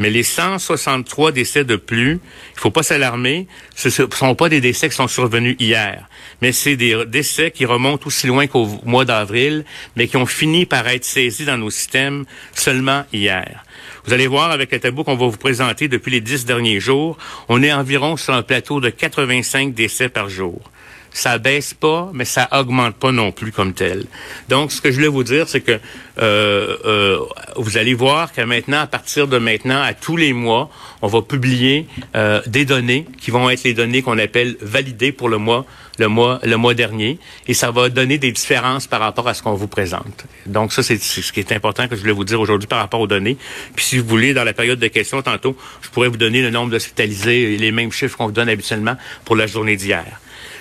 Mais 0.00 0.08
les 0.08 0.22
163 0.22 1.30
décès 1.30 1.62
de 1.62 1.76
plus, 1.76 2.20
il 2.54 2.58
faut 2.58 2.70
pas 2.70 2.82
s'alarmer, 2.82 3.46
ce 3.76 3.88
ne 4.02 4.08
sont 4.10 4.34
pas 4.34 4.48
des 4.48 4.62
décès 4.62 4.88
qui 4.88 4.96
sont 4.96 5.08
survenus 5.08 5.56
hier, 5.58 6.08
mais 6.40 6.52
c'est 6.52 6.76
des 6.76 7.04
décès 7.04 7.50
qui 7.50 7.66
remontent 7.66 8.06
aussi 8.06 8.26
loin 8.26 8.46
qu'au 8.46 8.66
mois 8.86 9.04
d'avril, 9.04 9.66
mais 9.96 10.08
qui 10.08 10.16
ont 10.16 10.24
fini 10.24 10.64
par 10.64 10.88
être 10.88 11.04
saisis 11.04 11.44
dans 11.44 11.58
nos 11.58 11.68
systèmes 11.68 12.24
seulement 12.54 13.04
hier. 13.12 13.62
Vous 14.06 14.14
allez 14.14 14.26
voir 14.26 14.50
avec 14.50 14.72
le 14.72 14.80
tableau 14.80 15.04
qu'on 15.04 15.16
va 15.16 15.26
vous 15.26 15.36
présenter 15.36 15.86
depuis 15.86 16.12
les 16.12 16.22
dix 16.22 16.46
derniers 16.46 16.80
jours, 16.80 17.18
on 17.50 17.62
est 17.62 17.72
environ 17.72 18.16
sur 18.16 18.32
un 18.32 18.42
plateau 18.42 18.80
de 18.80 18.88
85 18.88 19.74
décès 19.74 20.08
par 20.08 20.30
jour 20.30 20.62
ça 21.12 21.38
baisse 21.38 21.74
pas, 21.74 22.10
mais 22.14 22.24
ça 22.24 22.48
augmente 22.52 22.94
pas 22.94 23.12
non 23.12 23.32
plus 23.32 23.52
comme 23.52 23.72
tel. 23.72 24.04
Donc, 24.48 24.72
ce 24.72 24.80
que 24.80 24.90
je 24.90 24.96
voulais 24.96 25.08
vous 25.08 25.24
dire, 25.24 25.48
c'est 25.48 25.60
que 25.60 25.78
euh, 26.18 26.76
euh, 26.84 27.18
vous 27.56 27.78
allez 27.78 27.94
voir 27.94 28.32
que 28.32 28.42
maintenant, 28.42 28.80
à 28.80 28.86
partir 28.86 29.26
de 29.26 29.38
maintenant, 29.38 29.82
à 29.82 29.94
tous 29.94 30.16
les 30.16 30.32
mois, 30.32 30.70
on 31.02 31.08
va 31.08 31.22
publier 31.22 31.86
euh, 32.14 32.40
des 32.46 32.64
données 32.64 33.06
qui 33.20 33.30
vont 33.30 33.48
être 33.50 33.64
les 33.64 33.74
données 33.74 34.02
qu'on 34.02 34.18
appelle 34.18 34.56
validées 34.60 35.12
pour 35.12 35.28
le 35.28 35.38
mois, 35.38 35.64
le 35.98 36.08
mois, 36.08 36.38
le 36.42 36.56
mois 36.56 36.74
dernier, 36.74 37.18
et 37.46 37.54
ça 37.54 37.70
va 37.70 37.88
donner 37.88 38.18
des 38.18 38.32
différences 38.32 38.86
par 38.86 39.00
rapport 39.00 39.28
à 39.28 39.34
ce 39.34 39.42
qu'on 39.42 39.54
vous 39.54 39.68
présente. 39.68 40.26
Donc, 40.46 40.72
ça, 40.72 40.82
c'est 40.82 41.00
ce 41.00 41.32
qui 41.32 41.40
est 41.40 41.52
important 41.52 41.88
que 41.88 41.96
je 41.96 42.00
voulais 42.00 42.12
vous 42.12 42.24
dire 42.24 42.40
aujourd'hui 42.40 42.68
par 42.68 42.78
rapport 42.78 43.00
aux 43.00 43.06
données. 43.06 43.36
Puis, 43.74 43.84
si 43.84 43.98
vous 43.98 44.06
voulez, 44.06 44.34
dans 44.34 44.44
la 44.44 44.52
période 44.52 44.78
de 44.78 44.88
questions 44.88 45.22
tantôt, 45.22 45.56
je 45.82 45.88
pourrais 45.88 46.08
vous 46.08 46.16
donner 46.16 46.42
le 46.42 46.50
nombre 46.50 46.70
d'hospitalisés 46.70 47.56
les 47.56 47.72
mêmes 47.72 47.92
chiffres 47.92 48.16
qu'on 48.16 48.26
vous 48.26 48.32
donne 48.32 48.48
habituellement 48.48 48.96
pour 49.24 49.36
la 49.36 49.46
journée 49.46 49.76
d'hier. 49.76 50.20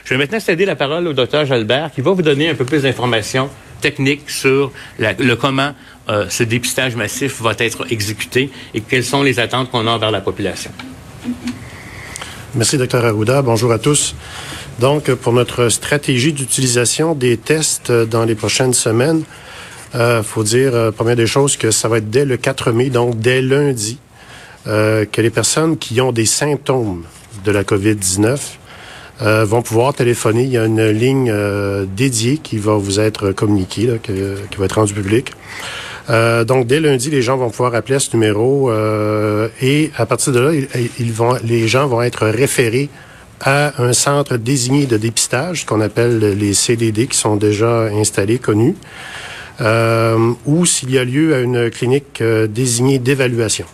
Je 0.10 0.16
vais 0.16 0.18
maintenant 0.18 0.40
céder 0.40 0.66
la 0.66 0.76
parole 0.76 1.06
au 1.06 1.14
docteur 1.14 1.46
Jalbert 1.46 1.92
qui 1.94 2.02
va 2.02 2.10
vous 2.10 2.24
donner 2.24 2.50
un 2.50 2.56
peu 2.56 2.66
plus 2.66 2.82
d'informations 2.82 3.48
techniques 3.80 4.28
sur 4.28 4.72
le 4.98 5.36
comment 5.36 5.74
euh, 6.10 6.26
ce 6.30 6.42
dépistage 6.42 6.96
massif 6.96 7.40
va 7.44 7.54
être 7.60 7.86
exécuté 7.92 8.50
et 8.74 8.82
quelles 8.82 9.04
sont 9.04 9.22
les 9.22 9.40
attentes 9.40 9.70
qu'on 9.70 9.86
a 9.86 9.92
envers 9.92 10.10
la 10.10 10.22
population. 10.22 10.72
Merci, 12.56 12.80
docteur 12.80 13.06
Arruda. 13.06 13.44
Bonjour 13.44 13.72
à 13.72 13.78
tous. 13.78 14.16
Donc, 14.80 15.14
pour 15.14 15.32
notre 15.32 15.70
stratégie 15.70 16.34
d'utilisation 16.34 17.14
des 17.14 17.38
tests 17.38 17.92
dans 17.92 18.26
les 18.26 18.34
prochaines 18.34 18.74
semaines, 18.74 19.22
il 19.94 20.00
euh, 20.00 20.24
faut 20.24 20.44
dire, 20.44 20.74
euh, 20.74 20.90
première 20.90 21.18
des 21.18 21.28
choses, 21.28 21.56
que 21.56 21.70
ça 21.70 21.88
va 21.88 22.00
être 22.00 22.10
dès 22.10 22.26
le 22.26 22.38
4 22.38 22.72
mai, 22.72 22.90
donc 22.90 23.20
dès 23.20 23.44
lundi, 23.44 24.00
que 24.66 25.22
les 25.22 25.30
personnes 25.30 25.78
qui 25.78 26.02
ont 26.02 26.12
des 26.12 26.26
symptômes 26.26 27.04
de 27.46 27.52
la 27.52 27.64
COVID-19 27.64 28.59
euh, 29.22 29.44
vont 29.44 29.62
pouvoir 29.62 29.94
téléphoner. 29.94 30.44
Il 30.44 30.50
y 30.50 30.58
a 30.58 30.66
une 30.66 30.90
ligne 30.90 31.30
euh, 31.30 31.86
dédiée 31.86 32.38
qui 32.38 32.58
va 32.58 32.76
vous 32.76 33.02
être 33.02 33.32
communiquée, 33.32 33.88
là, 33.88 33.94
qui, 33.98 34.14
va 34.58 34.66
être 34.66 34.76
rendue 34.76 34.94
publique. 34.94 35.34
Euh, 36.10 36.46
donc, 36.46 36.68
dès 36.68 36.80
lundi, 36.80 37.10
les 37.10 37.22
gens 37.22 37.36
vont 37.36 37.50
pouvoir 37.50 37.76
appeler 37.76 37.96
à 37.96 38.00
ce 38.00 38.16
numéro 38.16 38.72
et 39.62 39.92
à 39.98 40.06
partir 40.06 40.32
de 40.32 40.40
là, 40.40 40.52
ils, 41.00 41.12
vont, 41.12 41.36
les 41.44 41.68
gens 41.68 41.88
vont 41.88 42.02
être 42.02 42.28
référés 42.28 42.90
à 43.42 43.82
un 43.82 43.94
centre 43.94 44.38
désigné 44.38 44.86
de 44.86 44.98
dépistage, 44.98 45.66
qu'on 45.66 45.82
appelle 45.82 46.20
les 46.20 46.54
CDD, 46.54 47.08
qui 47.08 47.18
sont 47.18 47.36
déjà 47.36 47.84
installés, 47.86 48.40
connus, 48.40 48.76
ou 50.46 50.66
s'il 50.66 50.92
y 50.92 50.98
a 50.98 51.04
lieu 51.04 51.36
à 51.36 51.40
une 51.40 51.70
clinique 51.70 52.24
désignée 52.50 53.00
d'évaluation. 53.00 53.66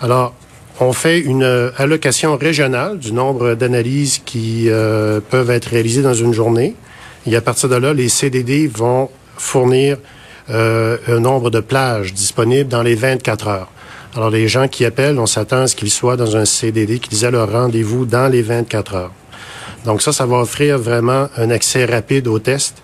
Alors, 0.00 0.34
on 0.82 0.92
fait 0.92 1.20
une 1.20 1.70
allocation 1.76 2.36
régionale 2.36 2.98
du 2.98 3.12
nombre 3.12 3.54
d'analyses 3.54 4.20
qui 4.24 4.68
peuvent 5.30 5.50
être 5.50 5.66
réalisées 5.66 6.02
dans 6.02 6.14
une 6.14 6.32
journée. 6.32 6.74
Et 7.26 7.36
à 7.36 7.40
partir 7.40 7.68
de 7.68 7.76
là, 7.76 7.94
les 7.94 8.08
CDD 8.08 8.66
vont 8.66 9.08
fournir 9.36 9.98
un 10.48 11.20
nombre 11.20 11.50
de 11.50 11.60
plages 11.60 12.12
disponibles 12.12 12.68
dans 12.68 12.82
les 12.82 12.94
24 12.94 13.48
heures. 13.48 13.70
Alors, 14.14 14.28
les 14.28 14.48
gens 14.48 14.68
qui 14.68 14.84
appellent, 14.84 15.18
on 15.18 15.26
s'attend 15.26 15.62
à 15.62 15.66
ce 15.66 15.76
qu'ils 15.76 15.90
soient 15.90 16.16
dans 16.16 16.36
un 16.36 16.44
CDD, 16.44 16.98
qu'ils 16.98 17.24
aient 17.24 17.30
leur 17.30 17.50
rendez-vous 17.50 18.04
dans 18.04 18.28
les 18.30 18.42
24 18.42 18.94
heures. 18.94 19.12
Donc 19.84 20.02
ça, 20.02 20.12
ça 20.12 20.26
va 20.26 20.36
offrir 20.36 20.78
vraiment 20.78 21.28
un 21.36 21.50
accès 21.50 21.84
rapide 21.84 22.28
au 22.28 22.38
test 22.38 22.82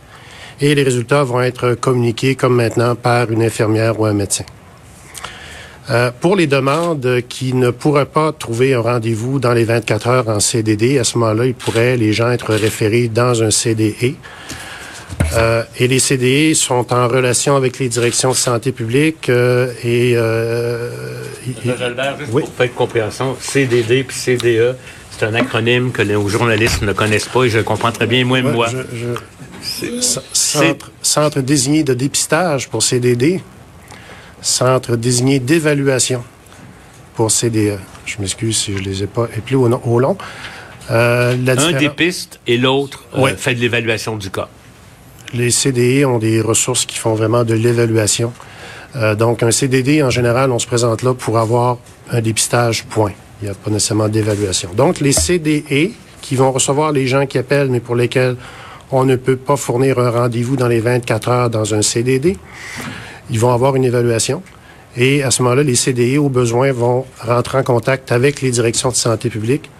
et 0.60 0.74
les 0.74 0.82
résultats 0.82 1.22
vont 1.22 1.42
être 1.42 1.74
communiqués 1.74 2.34
comme 2.34 2.56
maintenant 2.56 2.94
par 2.96 3.30
une 3.30 3.42
infirmière 3.42 4.00
ou 4.00 4.06
un 4.06 4.14
médecin. 4.14 4.44
Euh, 5.90 6.10
pour 6.20 6.36
les 6.36 6.46
demandes 6.46 7.22
qui 7.28 7.54
ne 7.54 7.70
pourraient 7.70 8.06
pas 8.06 8.32
trouver 8.32 8.74
un 8.74 8.80
rendez-vous 8.80 9.38
dans 9.38 9.52
les 9.52 9.64
24 9.64 10.08
heures 10.08 10.28
en 10.28 10.40
CDD, 10.40 10.98
à 10.98 11.04
ce 11.04 11.16
moment-là, 11.18 11.46
ils 11.46 11.54
pourraient, 11.54 11.96
les 11.96 12.12
gens, 12.12 12.30
être 12.30 12.54
référés 12.54 13.08
dans 13.08 13.42
un 13.42 13.50
CDE. 13.50 14.16
Euh, 15.34 15.62
et 15.78 15.88
les 15.88 15.98
CDE 15.98 16.54
sont 16.54 16.92
en 16.92 17.06
relation 17.06 17.56
avec 17.56 17.78
les 17.78 17.88
directions 17.88 18.30
de 18.30 18.36
santé 18.36 18.72
publique 18.72 19.28
euh, 19.28 19.72
et... 19.84 20.12
Euh, 20.16 20.90
Albert, 21.80 22.18
juste 22.18 22.30
pour 22.30 22.48
faire 22.48 22.74
compréhension, 22.74 23.36
CDD 23.40 24.04
puis 24.04 24.16
CDE, 24.16 24.76
c'est 25.10 25.26
un 25.26 25.34
acronyme 25.34 25.92
que 25.92 26.02
les 26.02 26.14
journalistes 26.28 26.82
ne 26.82 26.92
connaissent 26.92 27.28
pas 27.28 27.44
et 27.44 27.50
je 27.50 27.60
comprends 27.60 27.92
très 27.92 28.06
bien, 28.06 28.24
moi 28.24 28.40
moi. 28.42 28.68
Centre, 30.32 30.92
centre 31.02 31.40
désigné 31.40 31.82
de 31.82 31.92
dépistage 31.92 32.68
pour 32.68 32.82
CDD. 32.82 33.40
Centre 34.40 34.96
désigné 34.96 35.38
d'évaluation 35.40 36.22
pour 37.14 37.30
CDE. 37.30 37.78
Je 38.06 38.16
m'excuse 38.20 38.56
si 38.56 38.76
je 38.76 38.82
les 38.82 39.02
ai 39.02 39.06
pas 39.06 39.24
appelés 39.24 39.56
au, 39.56 39.68
au 39.68 39.98
long. 39.98 40.16
Euh, 40.90 41.36
un 41.46 41.72
dépiste 41.78 42.40
et 42.46 42.56
l'autre 42.56 43.04
euh, 43.16 43.36
fait 43.36 43.54
de 43.54 43.60
l'évaluation 43.60 44.16
du 44.16 44.30
cas. 44.30 44.48
Les 45.34 45.50
CDE 45.50 46.06
ont 46.06 46.18
des 46.18 46.40
ressources 46.40 46.86
qui 46.86 46.96
font 46.96 47.14
vraiment 47.14 47.44
de 47.44 47.54
l'évaluation. 47.54 48.32
Euh, 48.96 49.14
donc, 49.14 49.42
un 49.42 49.50
CDD, 49.50 50.02
en 50.02 50.08
général, 50.08 50.50
on 50.50 50.58
se 50.58 50.66
présente 50.66 51.02
là 51.02 51.12
pour 51.12 51.38
avoir 51.38 51.76
un 52.10 52.22
dépistage 52.22 52.84
point. 52.84 53.12
Il 53.42 53.44
n'y 53.44 53.50
a 53.50 53.54
pas 53.54 53.70
nécessairement 53.70 54.08
d'évaluation. 54.08 54.70
Donc, 54.74 55.00
les 55.00 55.12
CDE 55.12 55.92
qui 56.22 56.36
vont 56.36 56.52
recevoir 56.52 56.92
les 56.92 57.06
gens 57.06 57.26
qui 57.26 57.36
appellent, 57.36 57.68
mais 57.68 57.80
pour 57.80 57.94
lesquels 57.94 58.36
on 58.90 59.04
ne 59.04 59.16
peut 59.16 59.36
pas 59.36 59.56
fournir 59.56 59.98
un 59.98 60.10
rendez-vous 60.10 60.56
dans 60.56 60.68
les 60.68 60.80
24 60.80 61.28
heures 61.28 61.50
dans 61.50 61.74
un 61.74 61.82
CDD, 61.82 62.36
ils 63.30 63.38
vont 63.38 63.52
avoir 63.52 63.76
une 63.76 63.84
évaluation. 63.84 64.42
Et 64.96 65.22
à 65.22 65.30
ce 65.30 65.42
moment-là, 65.42 65.62
les 65.62 65.74
CDE, 65.74 66.18
au 66.18 66.28
besoin, 66.28 66.72
vont 66.72 67.04
rentrer 67.20 67.58
en 67.58 67.62
contact 67.62 68.10
avec 68.10 68.40
les 68.42 68.50
directions 68.50 68.90
de 68.90 68.96
santé 68.96 69.30
publique 69.30 69.70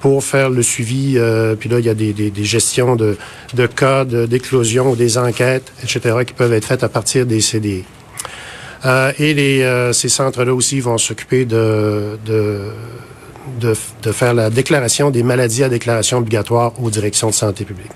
pour 0.00 0.22
faire 0.24 0.50
le 0.50 0.62
suivi. 0.62 1.14
Euh, 1.16 1.54
puis 1.54 1.68
là, 1.68 1.78
il 1.78 1.86
y 1.86 1.88
a 1.88 1.94
des, 1.94 2.12
des, 2.12 2.44
gestions 2.44 2.96
de, 2.96 3.16
de 3.54 3.66
cas 3.66 4.04
d'éclosion 4.04 4.94
des 4.94 5.16
enquêtes, 5.16 5.72
etc., 5.82 6.16
qui 6.26 6.34
peuvent 6.34 6.52
être 6.52 6.66
faites 6.66 6.82
à 6.82 6.88
partir 6.88 7.24
des 7.24 7.40
CDE. 7.40 7.84
Euh, 8.84 9.12
et 9.18 9.32
les, 9.32 9.62
euh, 9.62 9.92
ces 9.92 10.10
centres-là 10.10 10.52
aussi 10.52 10.80
vont 10.80 10.98
s'occuper 10.98 11.44
de, 11.44 12.18
de, 12.26 12.70
de, 13.60 13.74
de, 14.02 14.12
faire 14.12 14.34
la 14.34 14.50
déclaration 14.50 15.10
des 15.10 15.22
maladies 15.22 15.64
à 15.64 15.68
déclaration 15.68 16.18
obligatoire 16.18 16.72
aux 16.82 16.90
directions 16.90 17.28
de 17.28 17.34
santé 17.34 17.64
publique. 17.64 17.92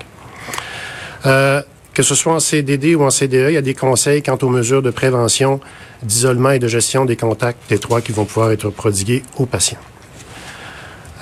Que 1.98 2.04
ce 2.04 2.14
soit 2.14 2.32
en 2.32 2.38
CDD 2.38 2.94
ou 2.94 3.02
en 3.02 3.10
CDE, 3.10 3.46
il 3.48 3.54
y 3.54 3.56
a 3.56 3.60
des 3.60 3.74
conseils 3.74 4.22
quant 4.22 4.38
aux 4.42 4.50
mesures 4.50 4.82
de 4.82 4.90
prévention, 4.90 5.58
d'isolement 6.04 6.52
et 6.52 6.60
de 6.60 6.68
gestion 6.68 7.04
des 7.04 7.16
contacts 7.16 7.72
étroits 7.72 8.02
qui 8.02 8.12
vont 8.12 8.24
pouvoir 8.24 8.52
être 8.52 8.70
prodigués 8.70 9.24
aux 9.36 9.46
patients. 9.46 9.80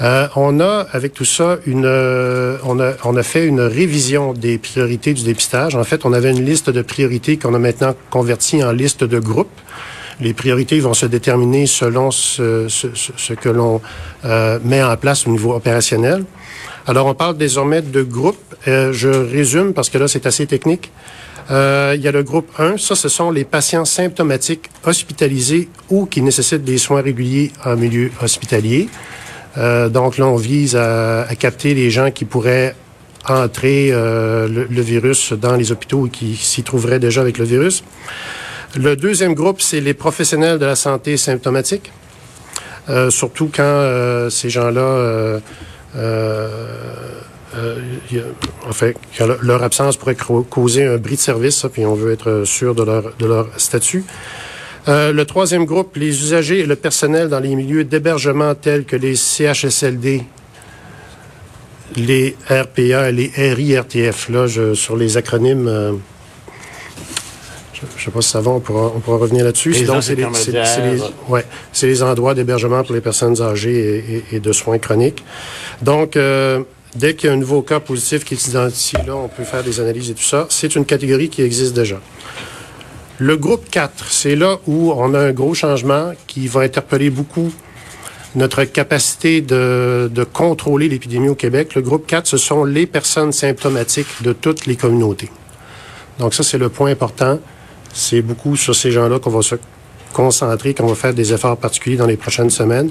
Euh, 0.02 0.28
on 0.36 0.60
a, 0.60 0.86
avec 0.92 1.14
tout 1.14 1.24
ça, 1.24 1.56
une, 1.64 1.86
euh, 1.86 2.58
on, 2.62 2.78
a, 2.78 2.92
on 3.04 3.16
a 3.16 3.22
fait 3.22 3.46
une 3.46 3.62
révision 3.62 4.34
des 4.34 4.58
priorités 4.58 5.14
du 5.14 5.22
dépistage. 5.22 5.74
En 5.74 5.84
fait, 5.84 6.04
on 6.04 6.12
avait 6.12 6.30
une 6.30 6.44
liste 6.44 6.68
de 6.68 6.82
priorités 6.82 7.38
qu'on 7.38 7.54
a 7.54 7.58
maintenant 7.58 7.94
convertie 8.10 8.62
en 8.62 8.72
liste 8.72 9.02
de 9.02 9.18
groupes. 9.18 9.58
Les 10.20 10.34
priorités 10.34 10.78
vont 10.80 10.92
se 10.92 11.06
déterminer 11.06 11.66
selon 11.66 12.10
ce 12.10 13.32
que 13.32 13.48
l'on 13.48 13.80
euh, 14.26 14.58
met 14.62 14.82
en 14.82 14.94
place 14.98 15.26
au 15.26 15.30
niveau 15.30 15.54
opérationnel. 15.54 16.26
Alors, 16.88 17.06
on 17.06 17.14
parle 17.14 17.36
désormais 17.36 17.82
de 17.82 18.02
groupes. 18.02 18.54
Euh, 18.68 18.92
je 18.92 19.08
résume 19.08 19.74
parce 19.74 19.90
que 19.90 19.98
là, 19.98 20.06
c'est 20.06 20.24
assez 20.24 20.46
technique. 20.46 20.92
Euh, 21.50 21.94
il 21.96 22.02
y 22.02 22.06
a 22.06 22.12
le 22.12 22.22
groupe 22.22 22.48
1. 22.58 22.76
Ça, 22.78 22.94
ce 22.94 23.08
sont 23.08 23.32
les 23.32 23.44
patients 23.44 23.84
symptomatiques 23.84 24.70
hospitalisés 24.84 25.68
ou 25.90 26.06
qui 26.06 26.22
nécessitent 26.22 26.64
des 26.64 26.78
soins 26.78 27.02
réguliers 27.02 27.50
en 27.64 27.76
milieu 27.76 28.12
hospitalier. 28.22 28.88
Euh, 29.58 29.88
donc 29.88 30.16
là, 30.18 30.26
on 30.26 30.36
vise 30.36 30.76
à, 30.76 31.22
à, 31.22 31.34
capter 31.34 31.74
les 31.74 31.90
gens 31.90 32.12
qui 32.12 32.24
pourraient 32.24 32.76
entrer 33.28 33.90
le, 33.90 34.80
virus 34.80 35.32
dans 35.32 35.56
les 35.56 35.72
hôpitaux 35.72 36.02
ou 36.02 36.08
qui 36.08 36.36
s'y 36.36 36.62
trouveraient 36.62 37.00
déjà 37.00 37.22
avec 37.22 37.38
le 37.38 37.44
virus. 37.44 37.82
Le 38.76 38.94
deuxième 38.94 39.34
groupe, 39.34 39.60
c'est 39.60 39.80
les 39.80 39.94
professionnels 39.94 40.60
de 40.60 40.66
la 40.66 40.76
santé 40.76 41.16
symptomatique, 41.16 41.90
euh, 42.88 43.10
surtout 43.10 43.50
quand 43.52 44.28
ces 44.30 44.48
gens-là, 44.48 45.40
en 48.66 48.72
fait, 48.72 48.96
leur 49.42 49.62
absence 49.62 49.96
pourrait 49.96 50.16
causer 50.16 50.84
un 50.84 50.98
bris 50.98 51.16
de 51.16 51.20
service, 51.20 51.66
puis 51.72 51.86
on 51.86 51.94
veut 51.94 52.12
être 52.12 52.44
sûr 52.44 52.74
de 52.74 52.82
leur, 52.82 53.14
de 53.18 53.26
leur 53.26 53.48
statut. 53.56 54.04
Euh, 54.88 55.12
le 55.12 55.24
troisième 55.24 55.64
groupe, 55.64 55.96
les 55.96 56.22
usagers 56.22 56.60
et 56.60 56.66
le 56.66 56.76
personnel 56.76 57.28
dans 57.28 57.40
les 57.40 57.56
milieux 57.56 57.82
d'hébergement 57.82 58.54
tels 58.54 58.84
que 58.84 58.94
les 58.94 59.16
CHSLD, 59.16 60.22
les 61.96 62.36
RPA 62.48 63.08
et 63.08 63.12
les 63.12 63.32
RIRTF. 63.36 64.28
Là, 64.28 64.46
je, 64.46 64.74
sur 64.74 64.96
les 64.96 65.16
acronymes, 65.16 65.66
euh, 65.66 65.92
je 67.80 67.82
ne 67.84 68.04
sais 68.04 68.10
pas 68.10 68.22
si 68.22 68.30
ça 68.30 68.40
va, 68.40 68.52
on 68.52 68.60
pourra, 68.60 68.92
on 68.94 69.00
pourra 69.00 69.18
revenir 69.18 69.44
là-dessus. 69.44 69.84
Donc, 69.84 70.02
c'est 70.02 70.14
les, 70.14 70.24
les, 70.24 71.02
ouais, 71.28 71.44
les 71.82 72.02
endroits 72.02 72.34
d'hébergement 72.34 72.82
pour 72.82 72.94
les 72.94 73.00
personnes 73.00 73.40
âgées 73.42 73.78
et, 73.78 74.16
et, 74.16 74.36
et 74.36 74.40
de 74.40 74.52
soins 74.52 74.78
chroniques. 74.78 75.22
Donc, 75.82 76.16
euh, 76.16 76.60
dès 76.94 77.14
qu'il 77.14 77.28
y 77.28 77.30
a 77.30 77.34
un 77.34 77.38
nouveau 77.38 77.62
cas 77.62 77.80
positif 77.80 78.24
qui 78.24 78.36
s'identifie 78.36 78.96
là, 79.06 79.14
on 79.14 79.28
peut 79.28 79.44
faire 79.44 79.62
des 79.62 79.80
analyses 79.80 80.10
et 80.10 80.14
tout 80.14 80.22
ça. 80.22 80.46
C'est 80.48 80.74
une 80.74 80.86
catégorie 80.86 81.28
qui 81.28 81.42
existe 81.42 81.74
déjà. 81.74 82.00
Le 83.18 83.36
groupe 83.36 83.68
4, 83.70 84.10
c'est 84.10 84.36
là 84.36 84.58
où 84.66 84.92
on 84.92 85.14
a 85.14 85.18
un 85.18 85.32
gros 85.32 85.54
changement 85.54 86.12
qui 86.26 86.48
va 86.48 86.60
interpeller 86.60 87.10
beaucoup 87.10 87.52
notre 88.34 88.64
capacité 88.64 89.40
de, 89.40 90.10
de 90.12 90.24
contrôler 90.24 90.88
l'épidémie 90.88 91.30
au 91.30 91.34
Québec. 91.34 91.74
Le 91.74 91.80
groupe 91.80 92.06
4, 92.06 92.26
ce 92.26 92.36
sont 92.36 92.64
les 92.64 92.86
personnes 92.86 93.32
symptomatiques 93.32 94.22
de 94.22 94.34
toutes 94.34 94.66
les 94.66 94.76
communautés. 94.76 95.30
Donc 96.18 96.34
ça, 96.34 96.42
c'est 96.42 96.58
le 96.58 96.68
point 96.68 96.90
important. 96.90 97.38
C'est 97.96 98.20
beaucoup 98.20 98.56
sur 98.56 98.74
ces 98.74 98.90
gens-là 98.90 99.18
qu'on 99.18 99.30
va 99.30 99.40
se 99.40 99.54
concentrer, 100.12 100.74
qu'on 100.74 100.86
va 100.86 100.94
faire 100.94 101.14
des 101.14 101.32
efforts 101.32 101.56
particuliers 101.56 101.96
dans 101.96 102.06
les 102.06 102.18
prochaines 102.18 102.50
semaines. 102.50 102.90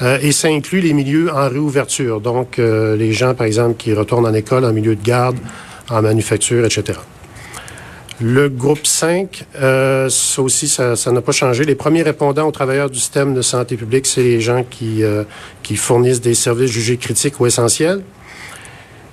Euh, 0.00 0.18
et 0.22 0.30
ça 0.30 0.46
inclut 0.46 0.80
les 0.80 0.92
milieux 0.92 1.28
en 1.34 1.48
réouverture, 1.48 2.20
donc 2.20 2.60
euh, 2.60 2.96
les 2.96 3.12
gens, 3.12 3.34
par 3.34 3.48
exemple, 3.48 3.74
qui 3.76 3.92
retournent 3.92 4.26
en 4.26 4.34
école, 4.34 4.64
en 4.64 4.72
milieu 4.72 4.94
de 4.94 5.02
garde, 5.02 5.36
en 5.90 6.02
manufacture, 6.02 6.64
etc. 6.64 7.00
Le 8.20 8.48
groupe 8.48 8.86
5, 8.86 9.44
euh, 9.60 10.08
ça 10.08 10.40
aussi, 10.40 10.68
ça 10.68 10.94
n'a 11.10 11.20
pas 11.20 11.32
changé. 11.32 11.64
Les 11.64 11.74
premiers 11.74 12.02
répondants 12.02 12.46
aux 12.46 12.52
travailleurs 12.52 12.90
du 12.90 13.00
système 13.00 13.34
de 13.34 13.42
santé 13.42 13.76
publique, 13.76 14.06
c'est 14.06 14.22
les 14.22 14.40
gens 14.40 14.62
qui, 14.62 15.02
qui 15.64 15.74
fournissent 15.74 16.20
des 16.20 16.34
services 16.34 16.70
jugés 16.70 16.96
critiques 16.96 17.40
ou 17.40 17.46
essentiels. 17.46 18.02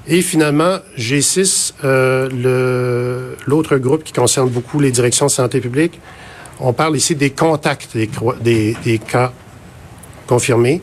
Et 0.07 0.21
finalement, 0.21 0.77
G6, 0.97 1.73
euh, 1.83 3.33
l'autre 3.47 3.77
groupe 3.77 4.03
qui 4.03 4.13
concerne 4.13 4.49
beaucoup 4.49 4.79
les 4.79 4.91
directions 4.91 5.25
de 5.25 5.31
santé 5.31 5.59
publique, 5.59 5.99
on 6.59 6.73
parle 6.73 6.95
ici 6.95 7.15
des 7.15 7.31
contacts 7.31 7.97
des, 7.97 8.09
des, 8.41 8.77
des 8.83 8.99
cas 8.99 9.33
confirmés. 10.27 10.81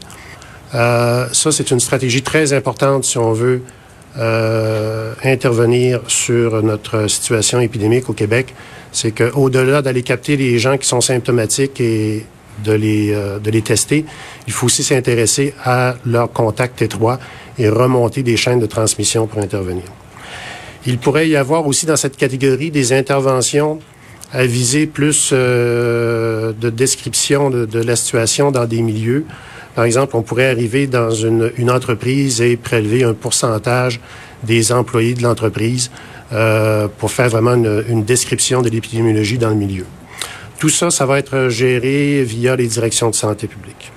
Euh, 0.75 1.29
ça, 1.33 1.52
c'est 1.52 1.71
une 1.71 1.81
stratégie 1.81 2.23
très 2.23 2.52
importante 2.52 3.05
si 3.05 3.19
on 3.19 3.33
veut 3.33 3.62
euh, 4.19 5.14
intervenir 5.23 6.00
sur 6.07 6.62
notre 6.62 7.07
situation 7.09 7.61
épidémique 7.61 8.11
au 8.11 8.12
Québec, 8.12 8.55
c'est 8.91 9.12
qu'au-delà 9.12 9.83
d'aller 9.83 10.02
capter 10.02 10.37
les 10.37 10.59
gens 10.59 10.76
qui 10.76 10.87
sont 10.87 11.00
symptomatiques 11.00 11.81
et 11.81 12.26
de 12.64 12.73
les, 12.73 13.12
euh, 13.12 13.38
de 13.38 13.50
les 13.50 13.62
tester, 13.62 14.04
il 14.47 14.52
faut 14.52 14.66
aussi 14.66 14.82
s'intéresser 14.82 15.54
à 15.64 15.94
leurs 16.04 16.32
contacts 16.32 16.82
étroits 16.82 17.18
et 17.59 17.68
remonter 17.68 18.23
des 18.23 18.37
chaînes 18.37 18.61
de 18.61 18.66
transmission 18.66 19.26
pour 19.26 19.40
intervenir. 19.40 19.85
Il 20.87 20.99
pourrait 20.99 21.28
y 21.28 21.37
avoir 21.37 21.66
aussi 21.66 21.87
dans 21.87 21.97
cette 21.97 22.16
catégorie 22.16 22.71
des 22.71 22.92
interventions 22.92 23.78
à 24.32 24.47
viser 24.47 24.87
plus 24.87 25.30
euh, 25.32 26.52
de 26.59 26.71
description 26.71 27.50
de, 27.50 27.78
la 27.78 27.97
situation 27.97 28.50
dans 28.50 28.64
des 28.64 28.82
milieux 28.82 29.26
par 29.75 29.85
exemple, 29.85 30.16
on 30.16 30.23
pourrait 30.23 30.50
arriver 30.50 30.87
dans 30.87 31.11
une, 31.11 31.71
entreprise 31.71 32.42
et 32.42 32.56
prélever 32.56 33.04
un 33.04 33.14
pourcentage 33.14 34.00
des 34.42 34.73
employés 34.73 35.14
de 35.14 35.23
l'entreprise 35.23 35.90
euh, 36.32 36.88
pour 36.99 37.11
faire 37.11 37.28
vraiment 37.28 37.54
une 37.54 38.04
description 38.04 38.61
de 38.61 38.68
l'épidémiologie 38.68 39.38
dans 39.38 39.50
le 39.50 39.54
milieu. 39.54 39.87
Tout 40.62 40.69
ça, 40.69 40.92
ça 40.92 41.07
va 41.07 41.19
être 41.19 41.49
géré 41.49 42.23
via 42.23 42.54
les 42.54 42.69
directions 42.69 43.11
de 43.11 43.16
santé 43.16 43.49
publique. 43.49 43.90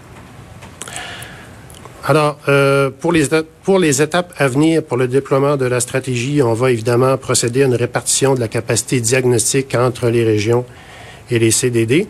Alors, 2.04 2.40
euh, 2.48 2.90
pour, 2.90 3.12
les, 3.12 3.28
pour 3.62 3.78
les 3.78 4.02
étapes 4.02 4.34
à 4.40 4.48
venir 4.48 4.82
pour 4.82 4.98
le 4.98 5.08
déploiement 5.08 5.58
de 5.58 5.66
la 5.66 5.80
stratégie, 5.80 6.42
on 6.42 6.56
va 6.56 6.72
évidemment 6.72 7.16
procéder 7.18 7.62
à 7.62 7.68
une 7.68 7.76
répartition 7.76 8.34
de 8.34 8.40
la 8.40 8.48
capacité 8.48 9.00
diagnostique 9.00 9.76
entre 9.76 10.10
les 10.10 10.24
régions 10.24 10.66
et 11.30 11.38
les 11.38 11.52
CDD. 11.52 12.08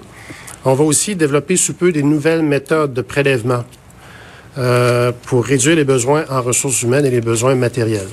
On 0.64 0.74
va 0.74 0.86
aussi 0.86 1.18
développer 1.18 1.58
sous 1.58 1.74
peu 1.74 1.92
des 1.92 2.04
nouvelles 2.04 2.42
méthodes 2.42 2.94
de 2.94 3.02
prélèvement 3.02 3.66
euh, 4.58 5.12
pour 5.24 5.44
réduire 5.44 5.76
les 5.76 5.84
besoins 5.84 6.24
en 6.30 6.42
ressources 6.42 6.82
humaines 6.82 7.06
et 7.06 7.12
les 7.12 7.20
besoins 7.20 7.56
matériels. 7.56 8.08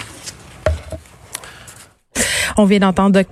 On 2.56 2.64
vient 2.64 2.80
d'entendre 2.80 3.12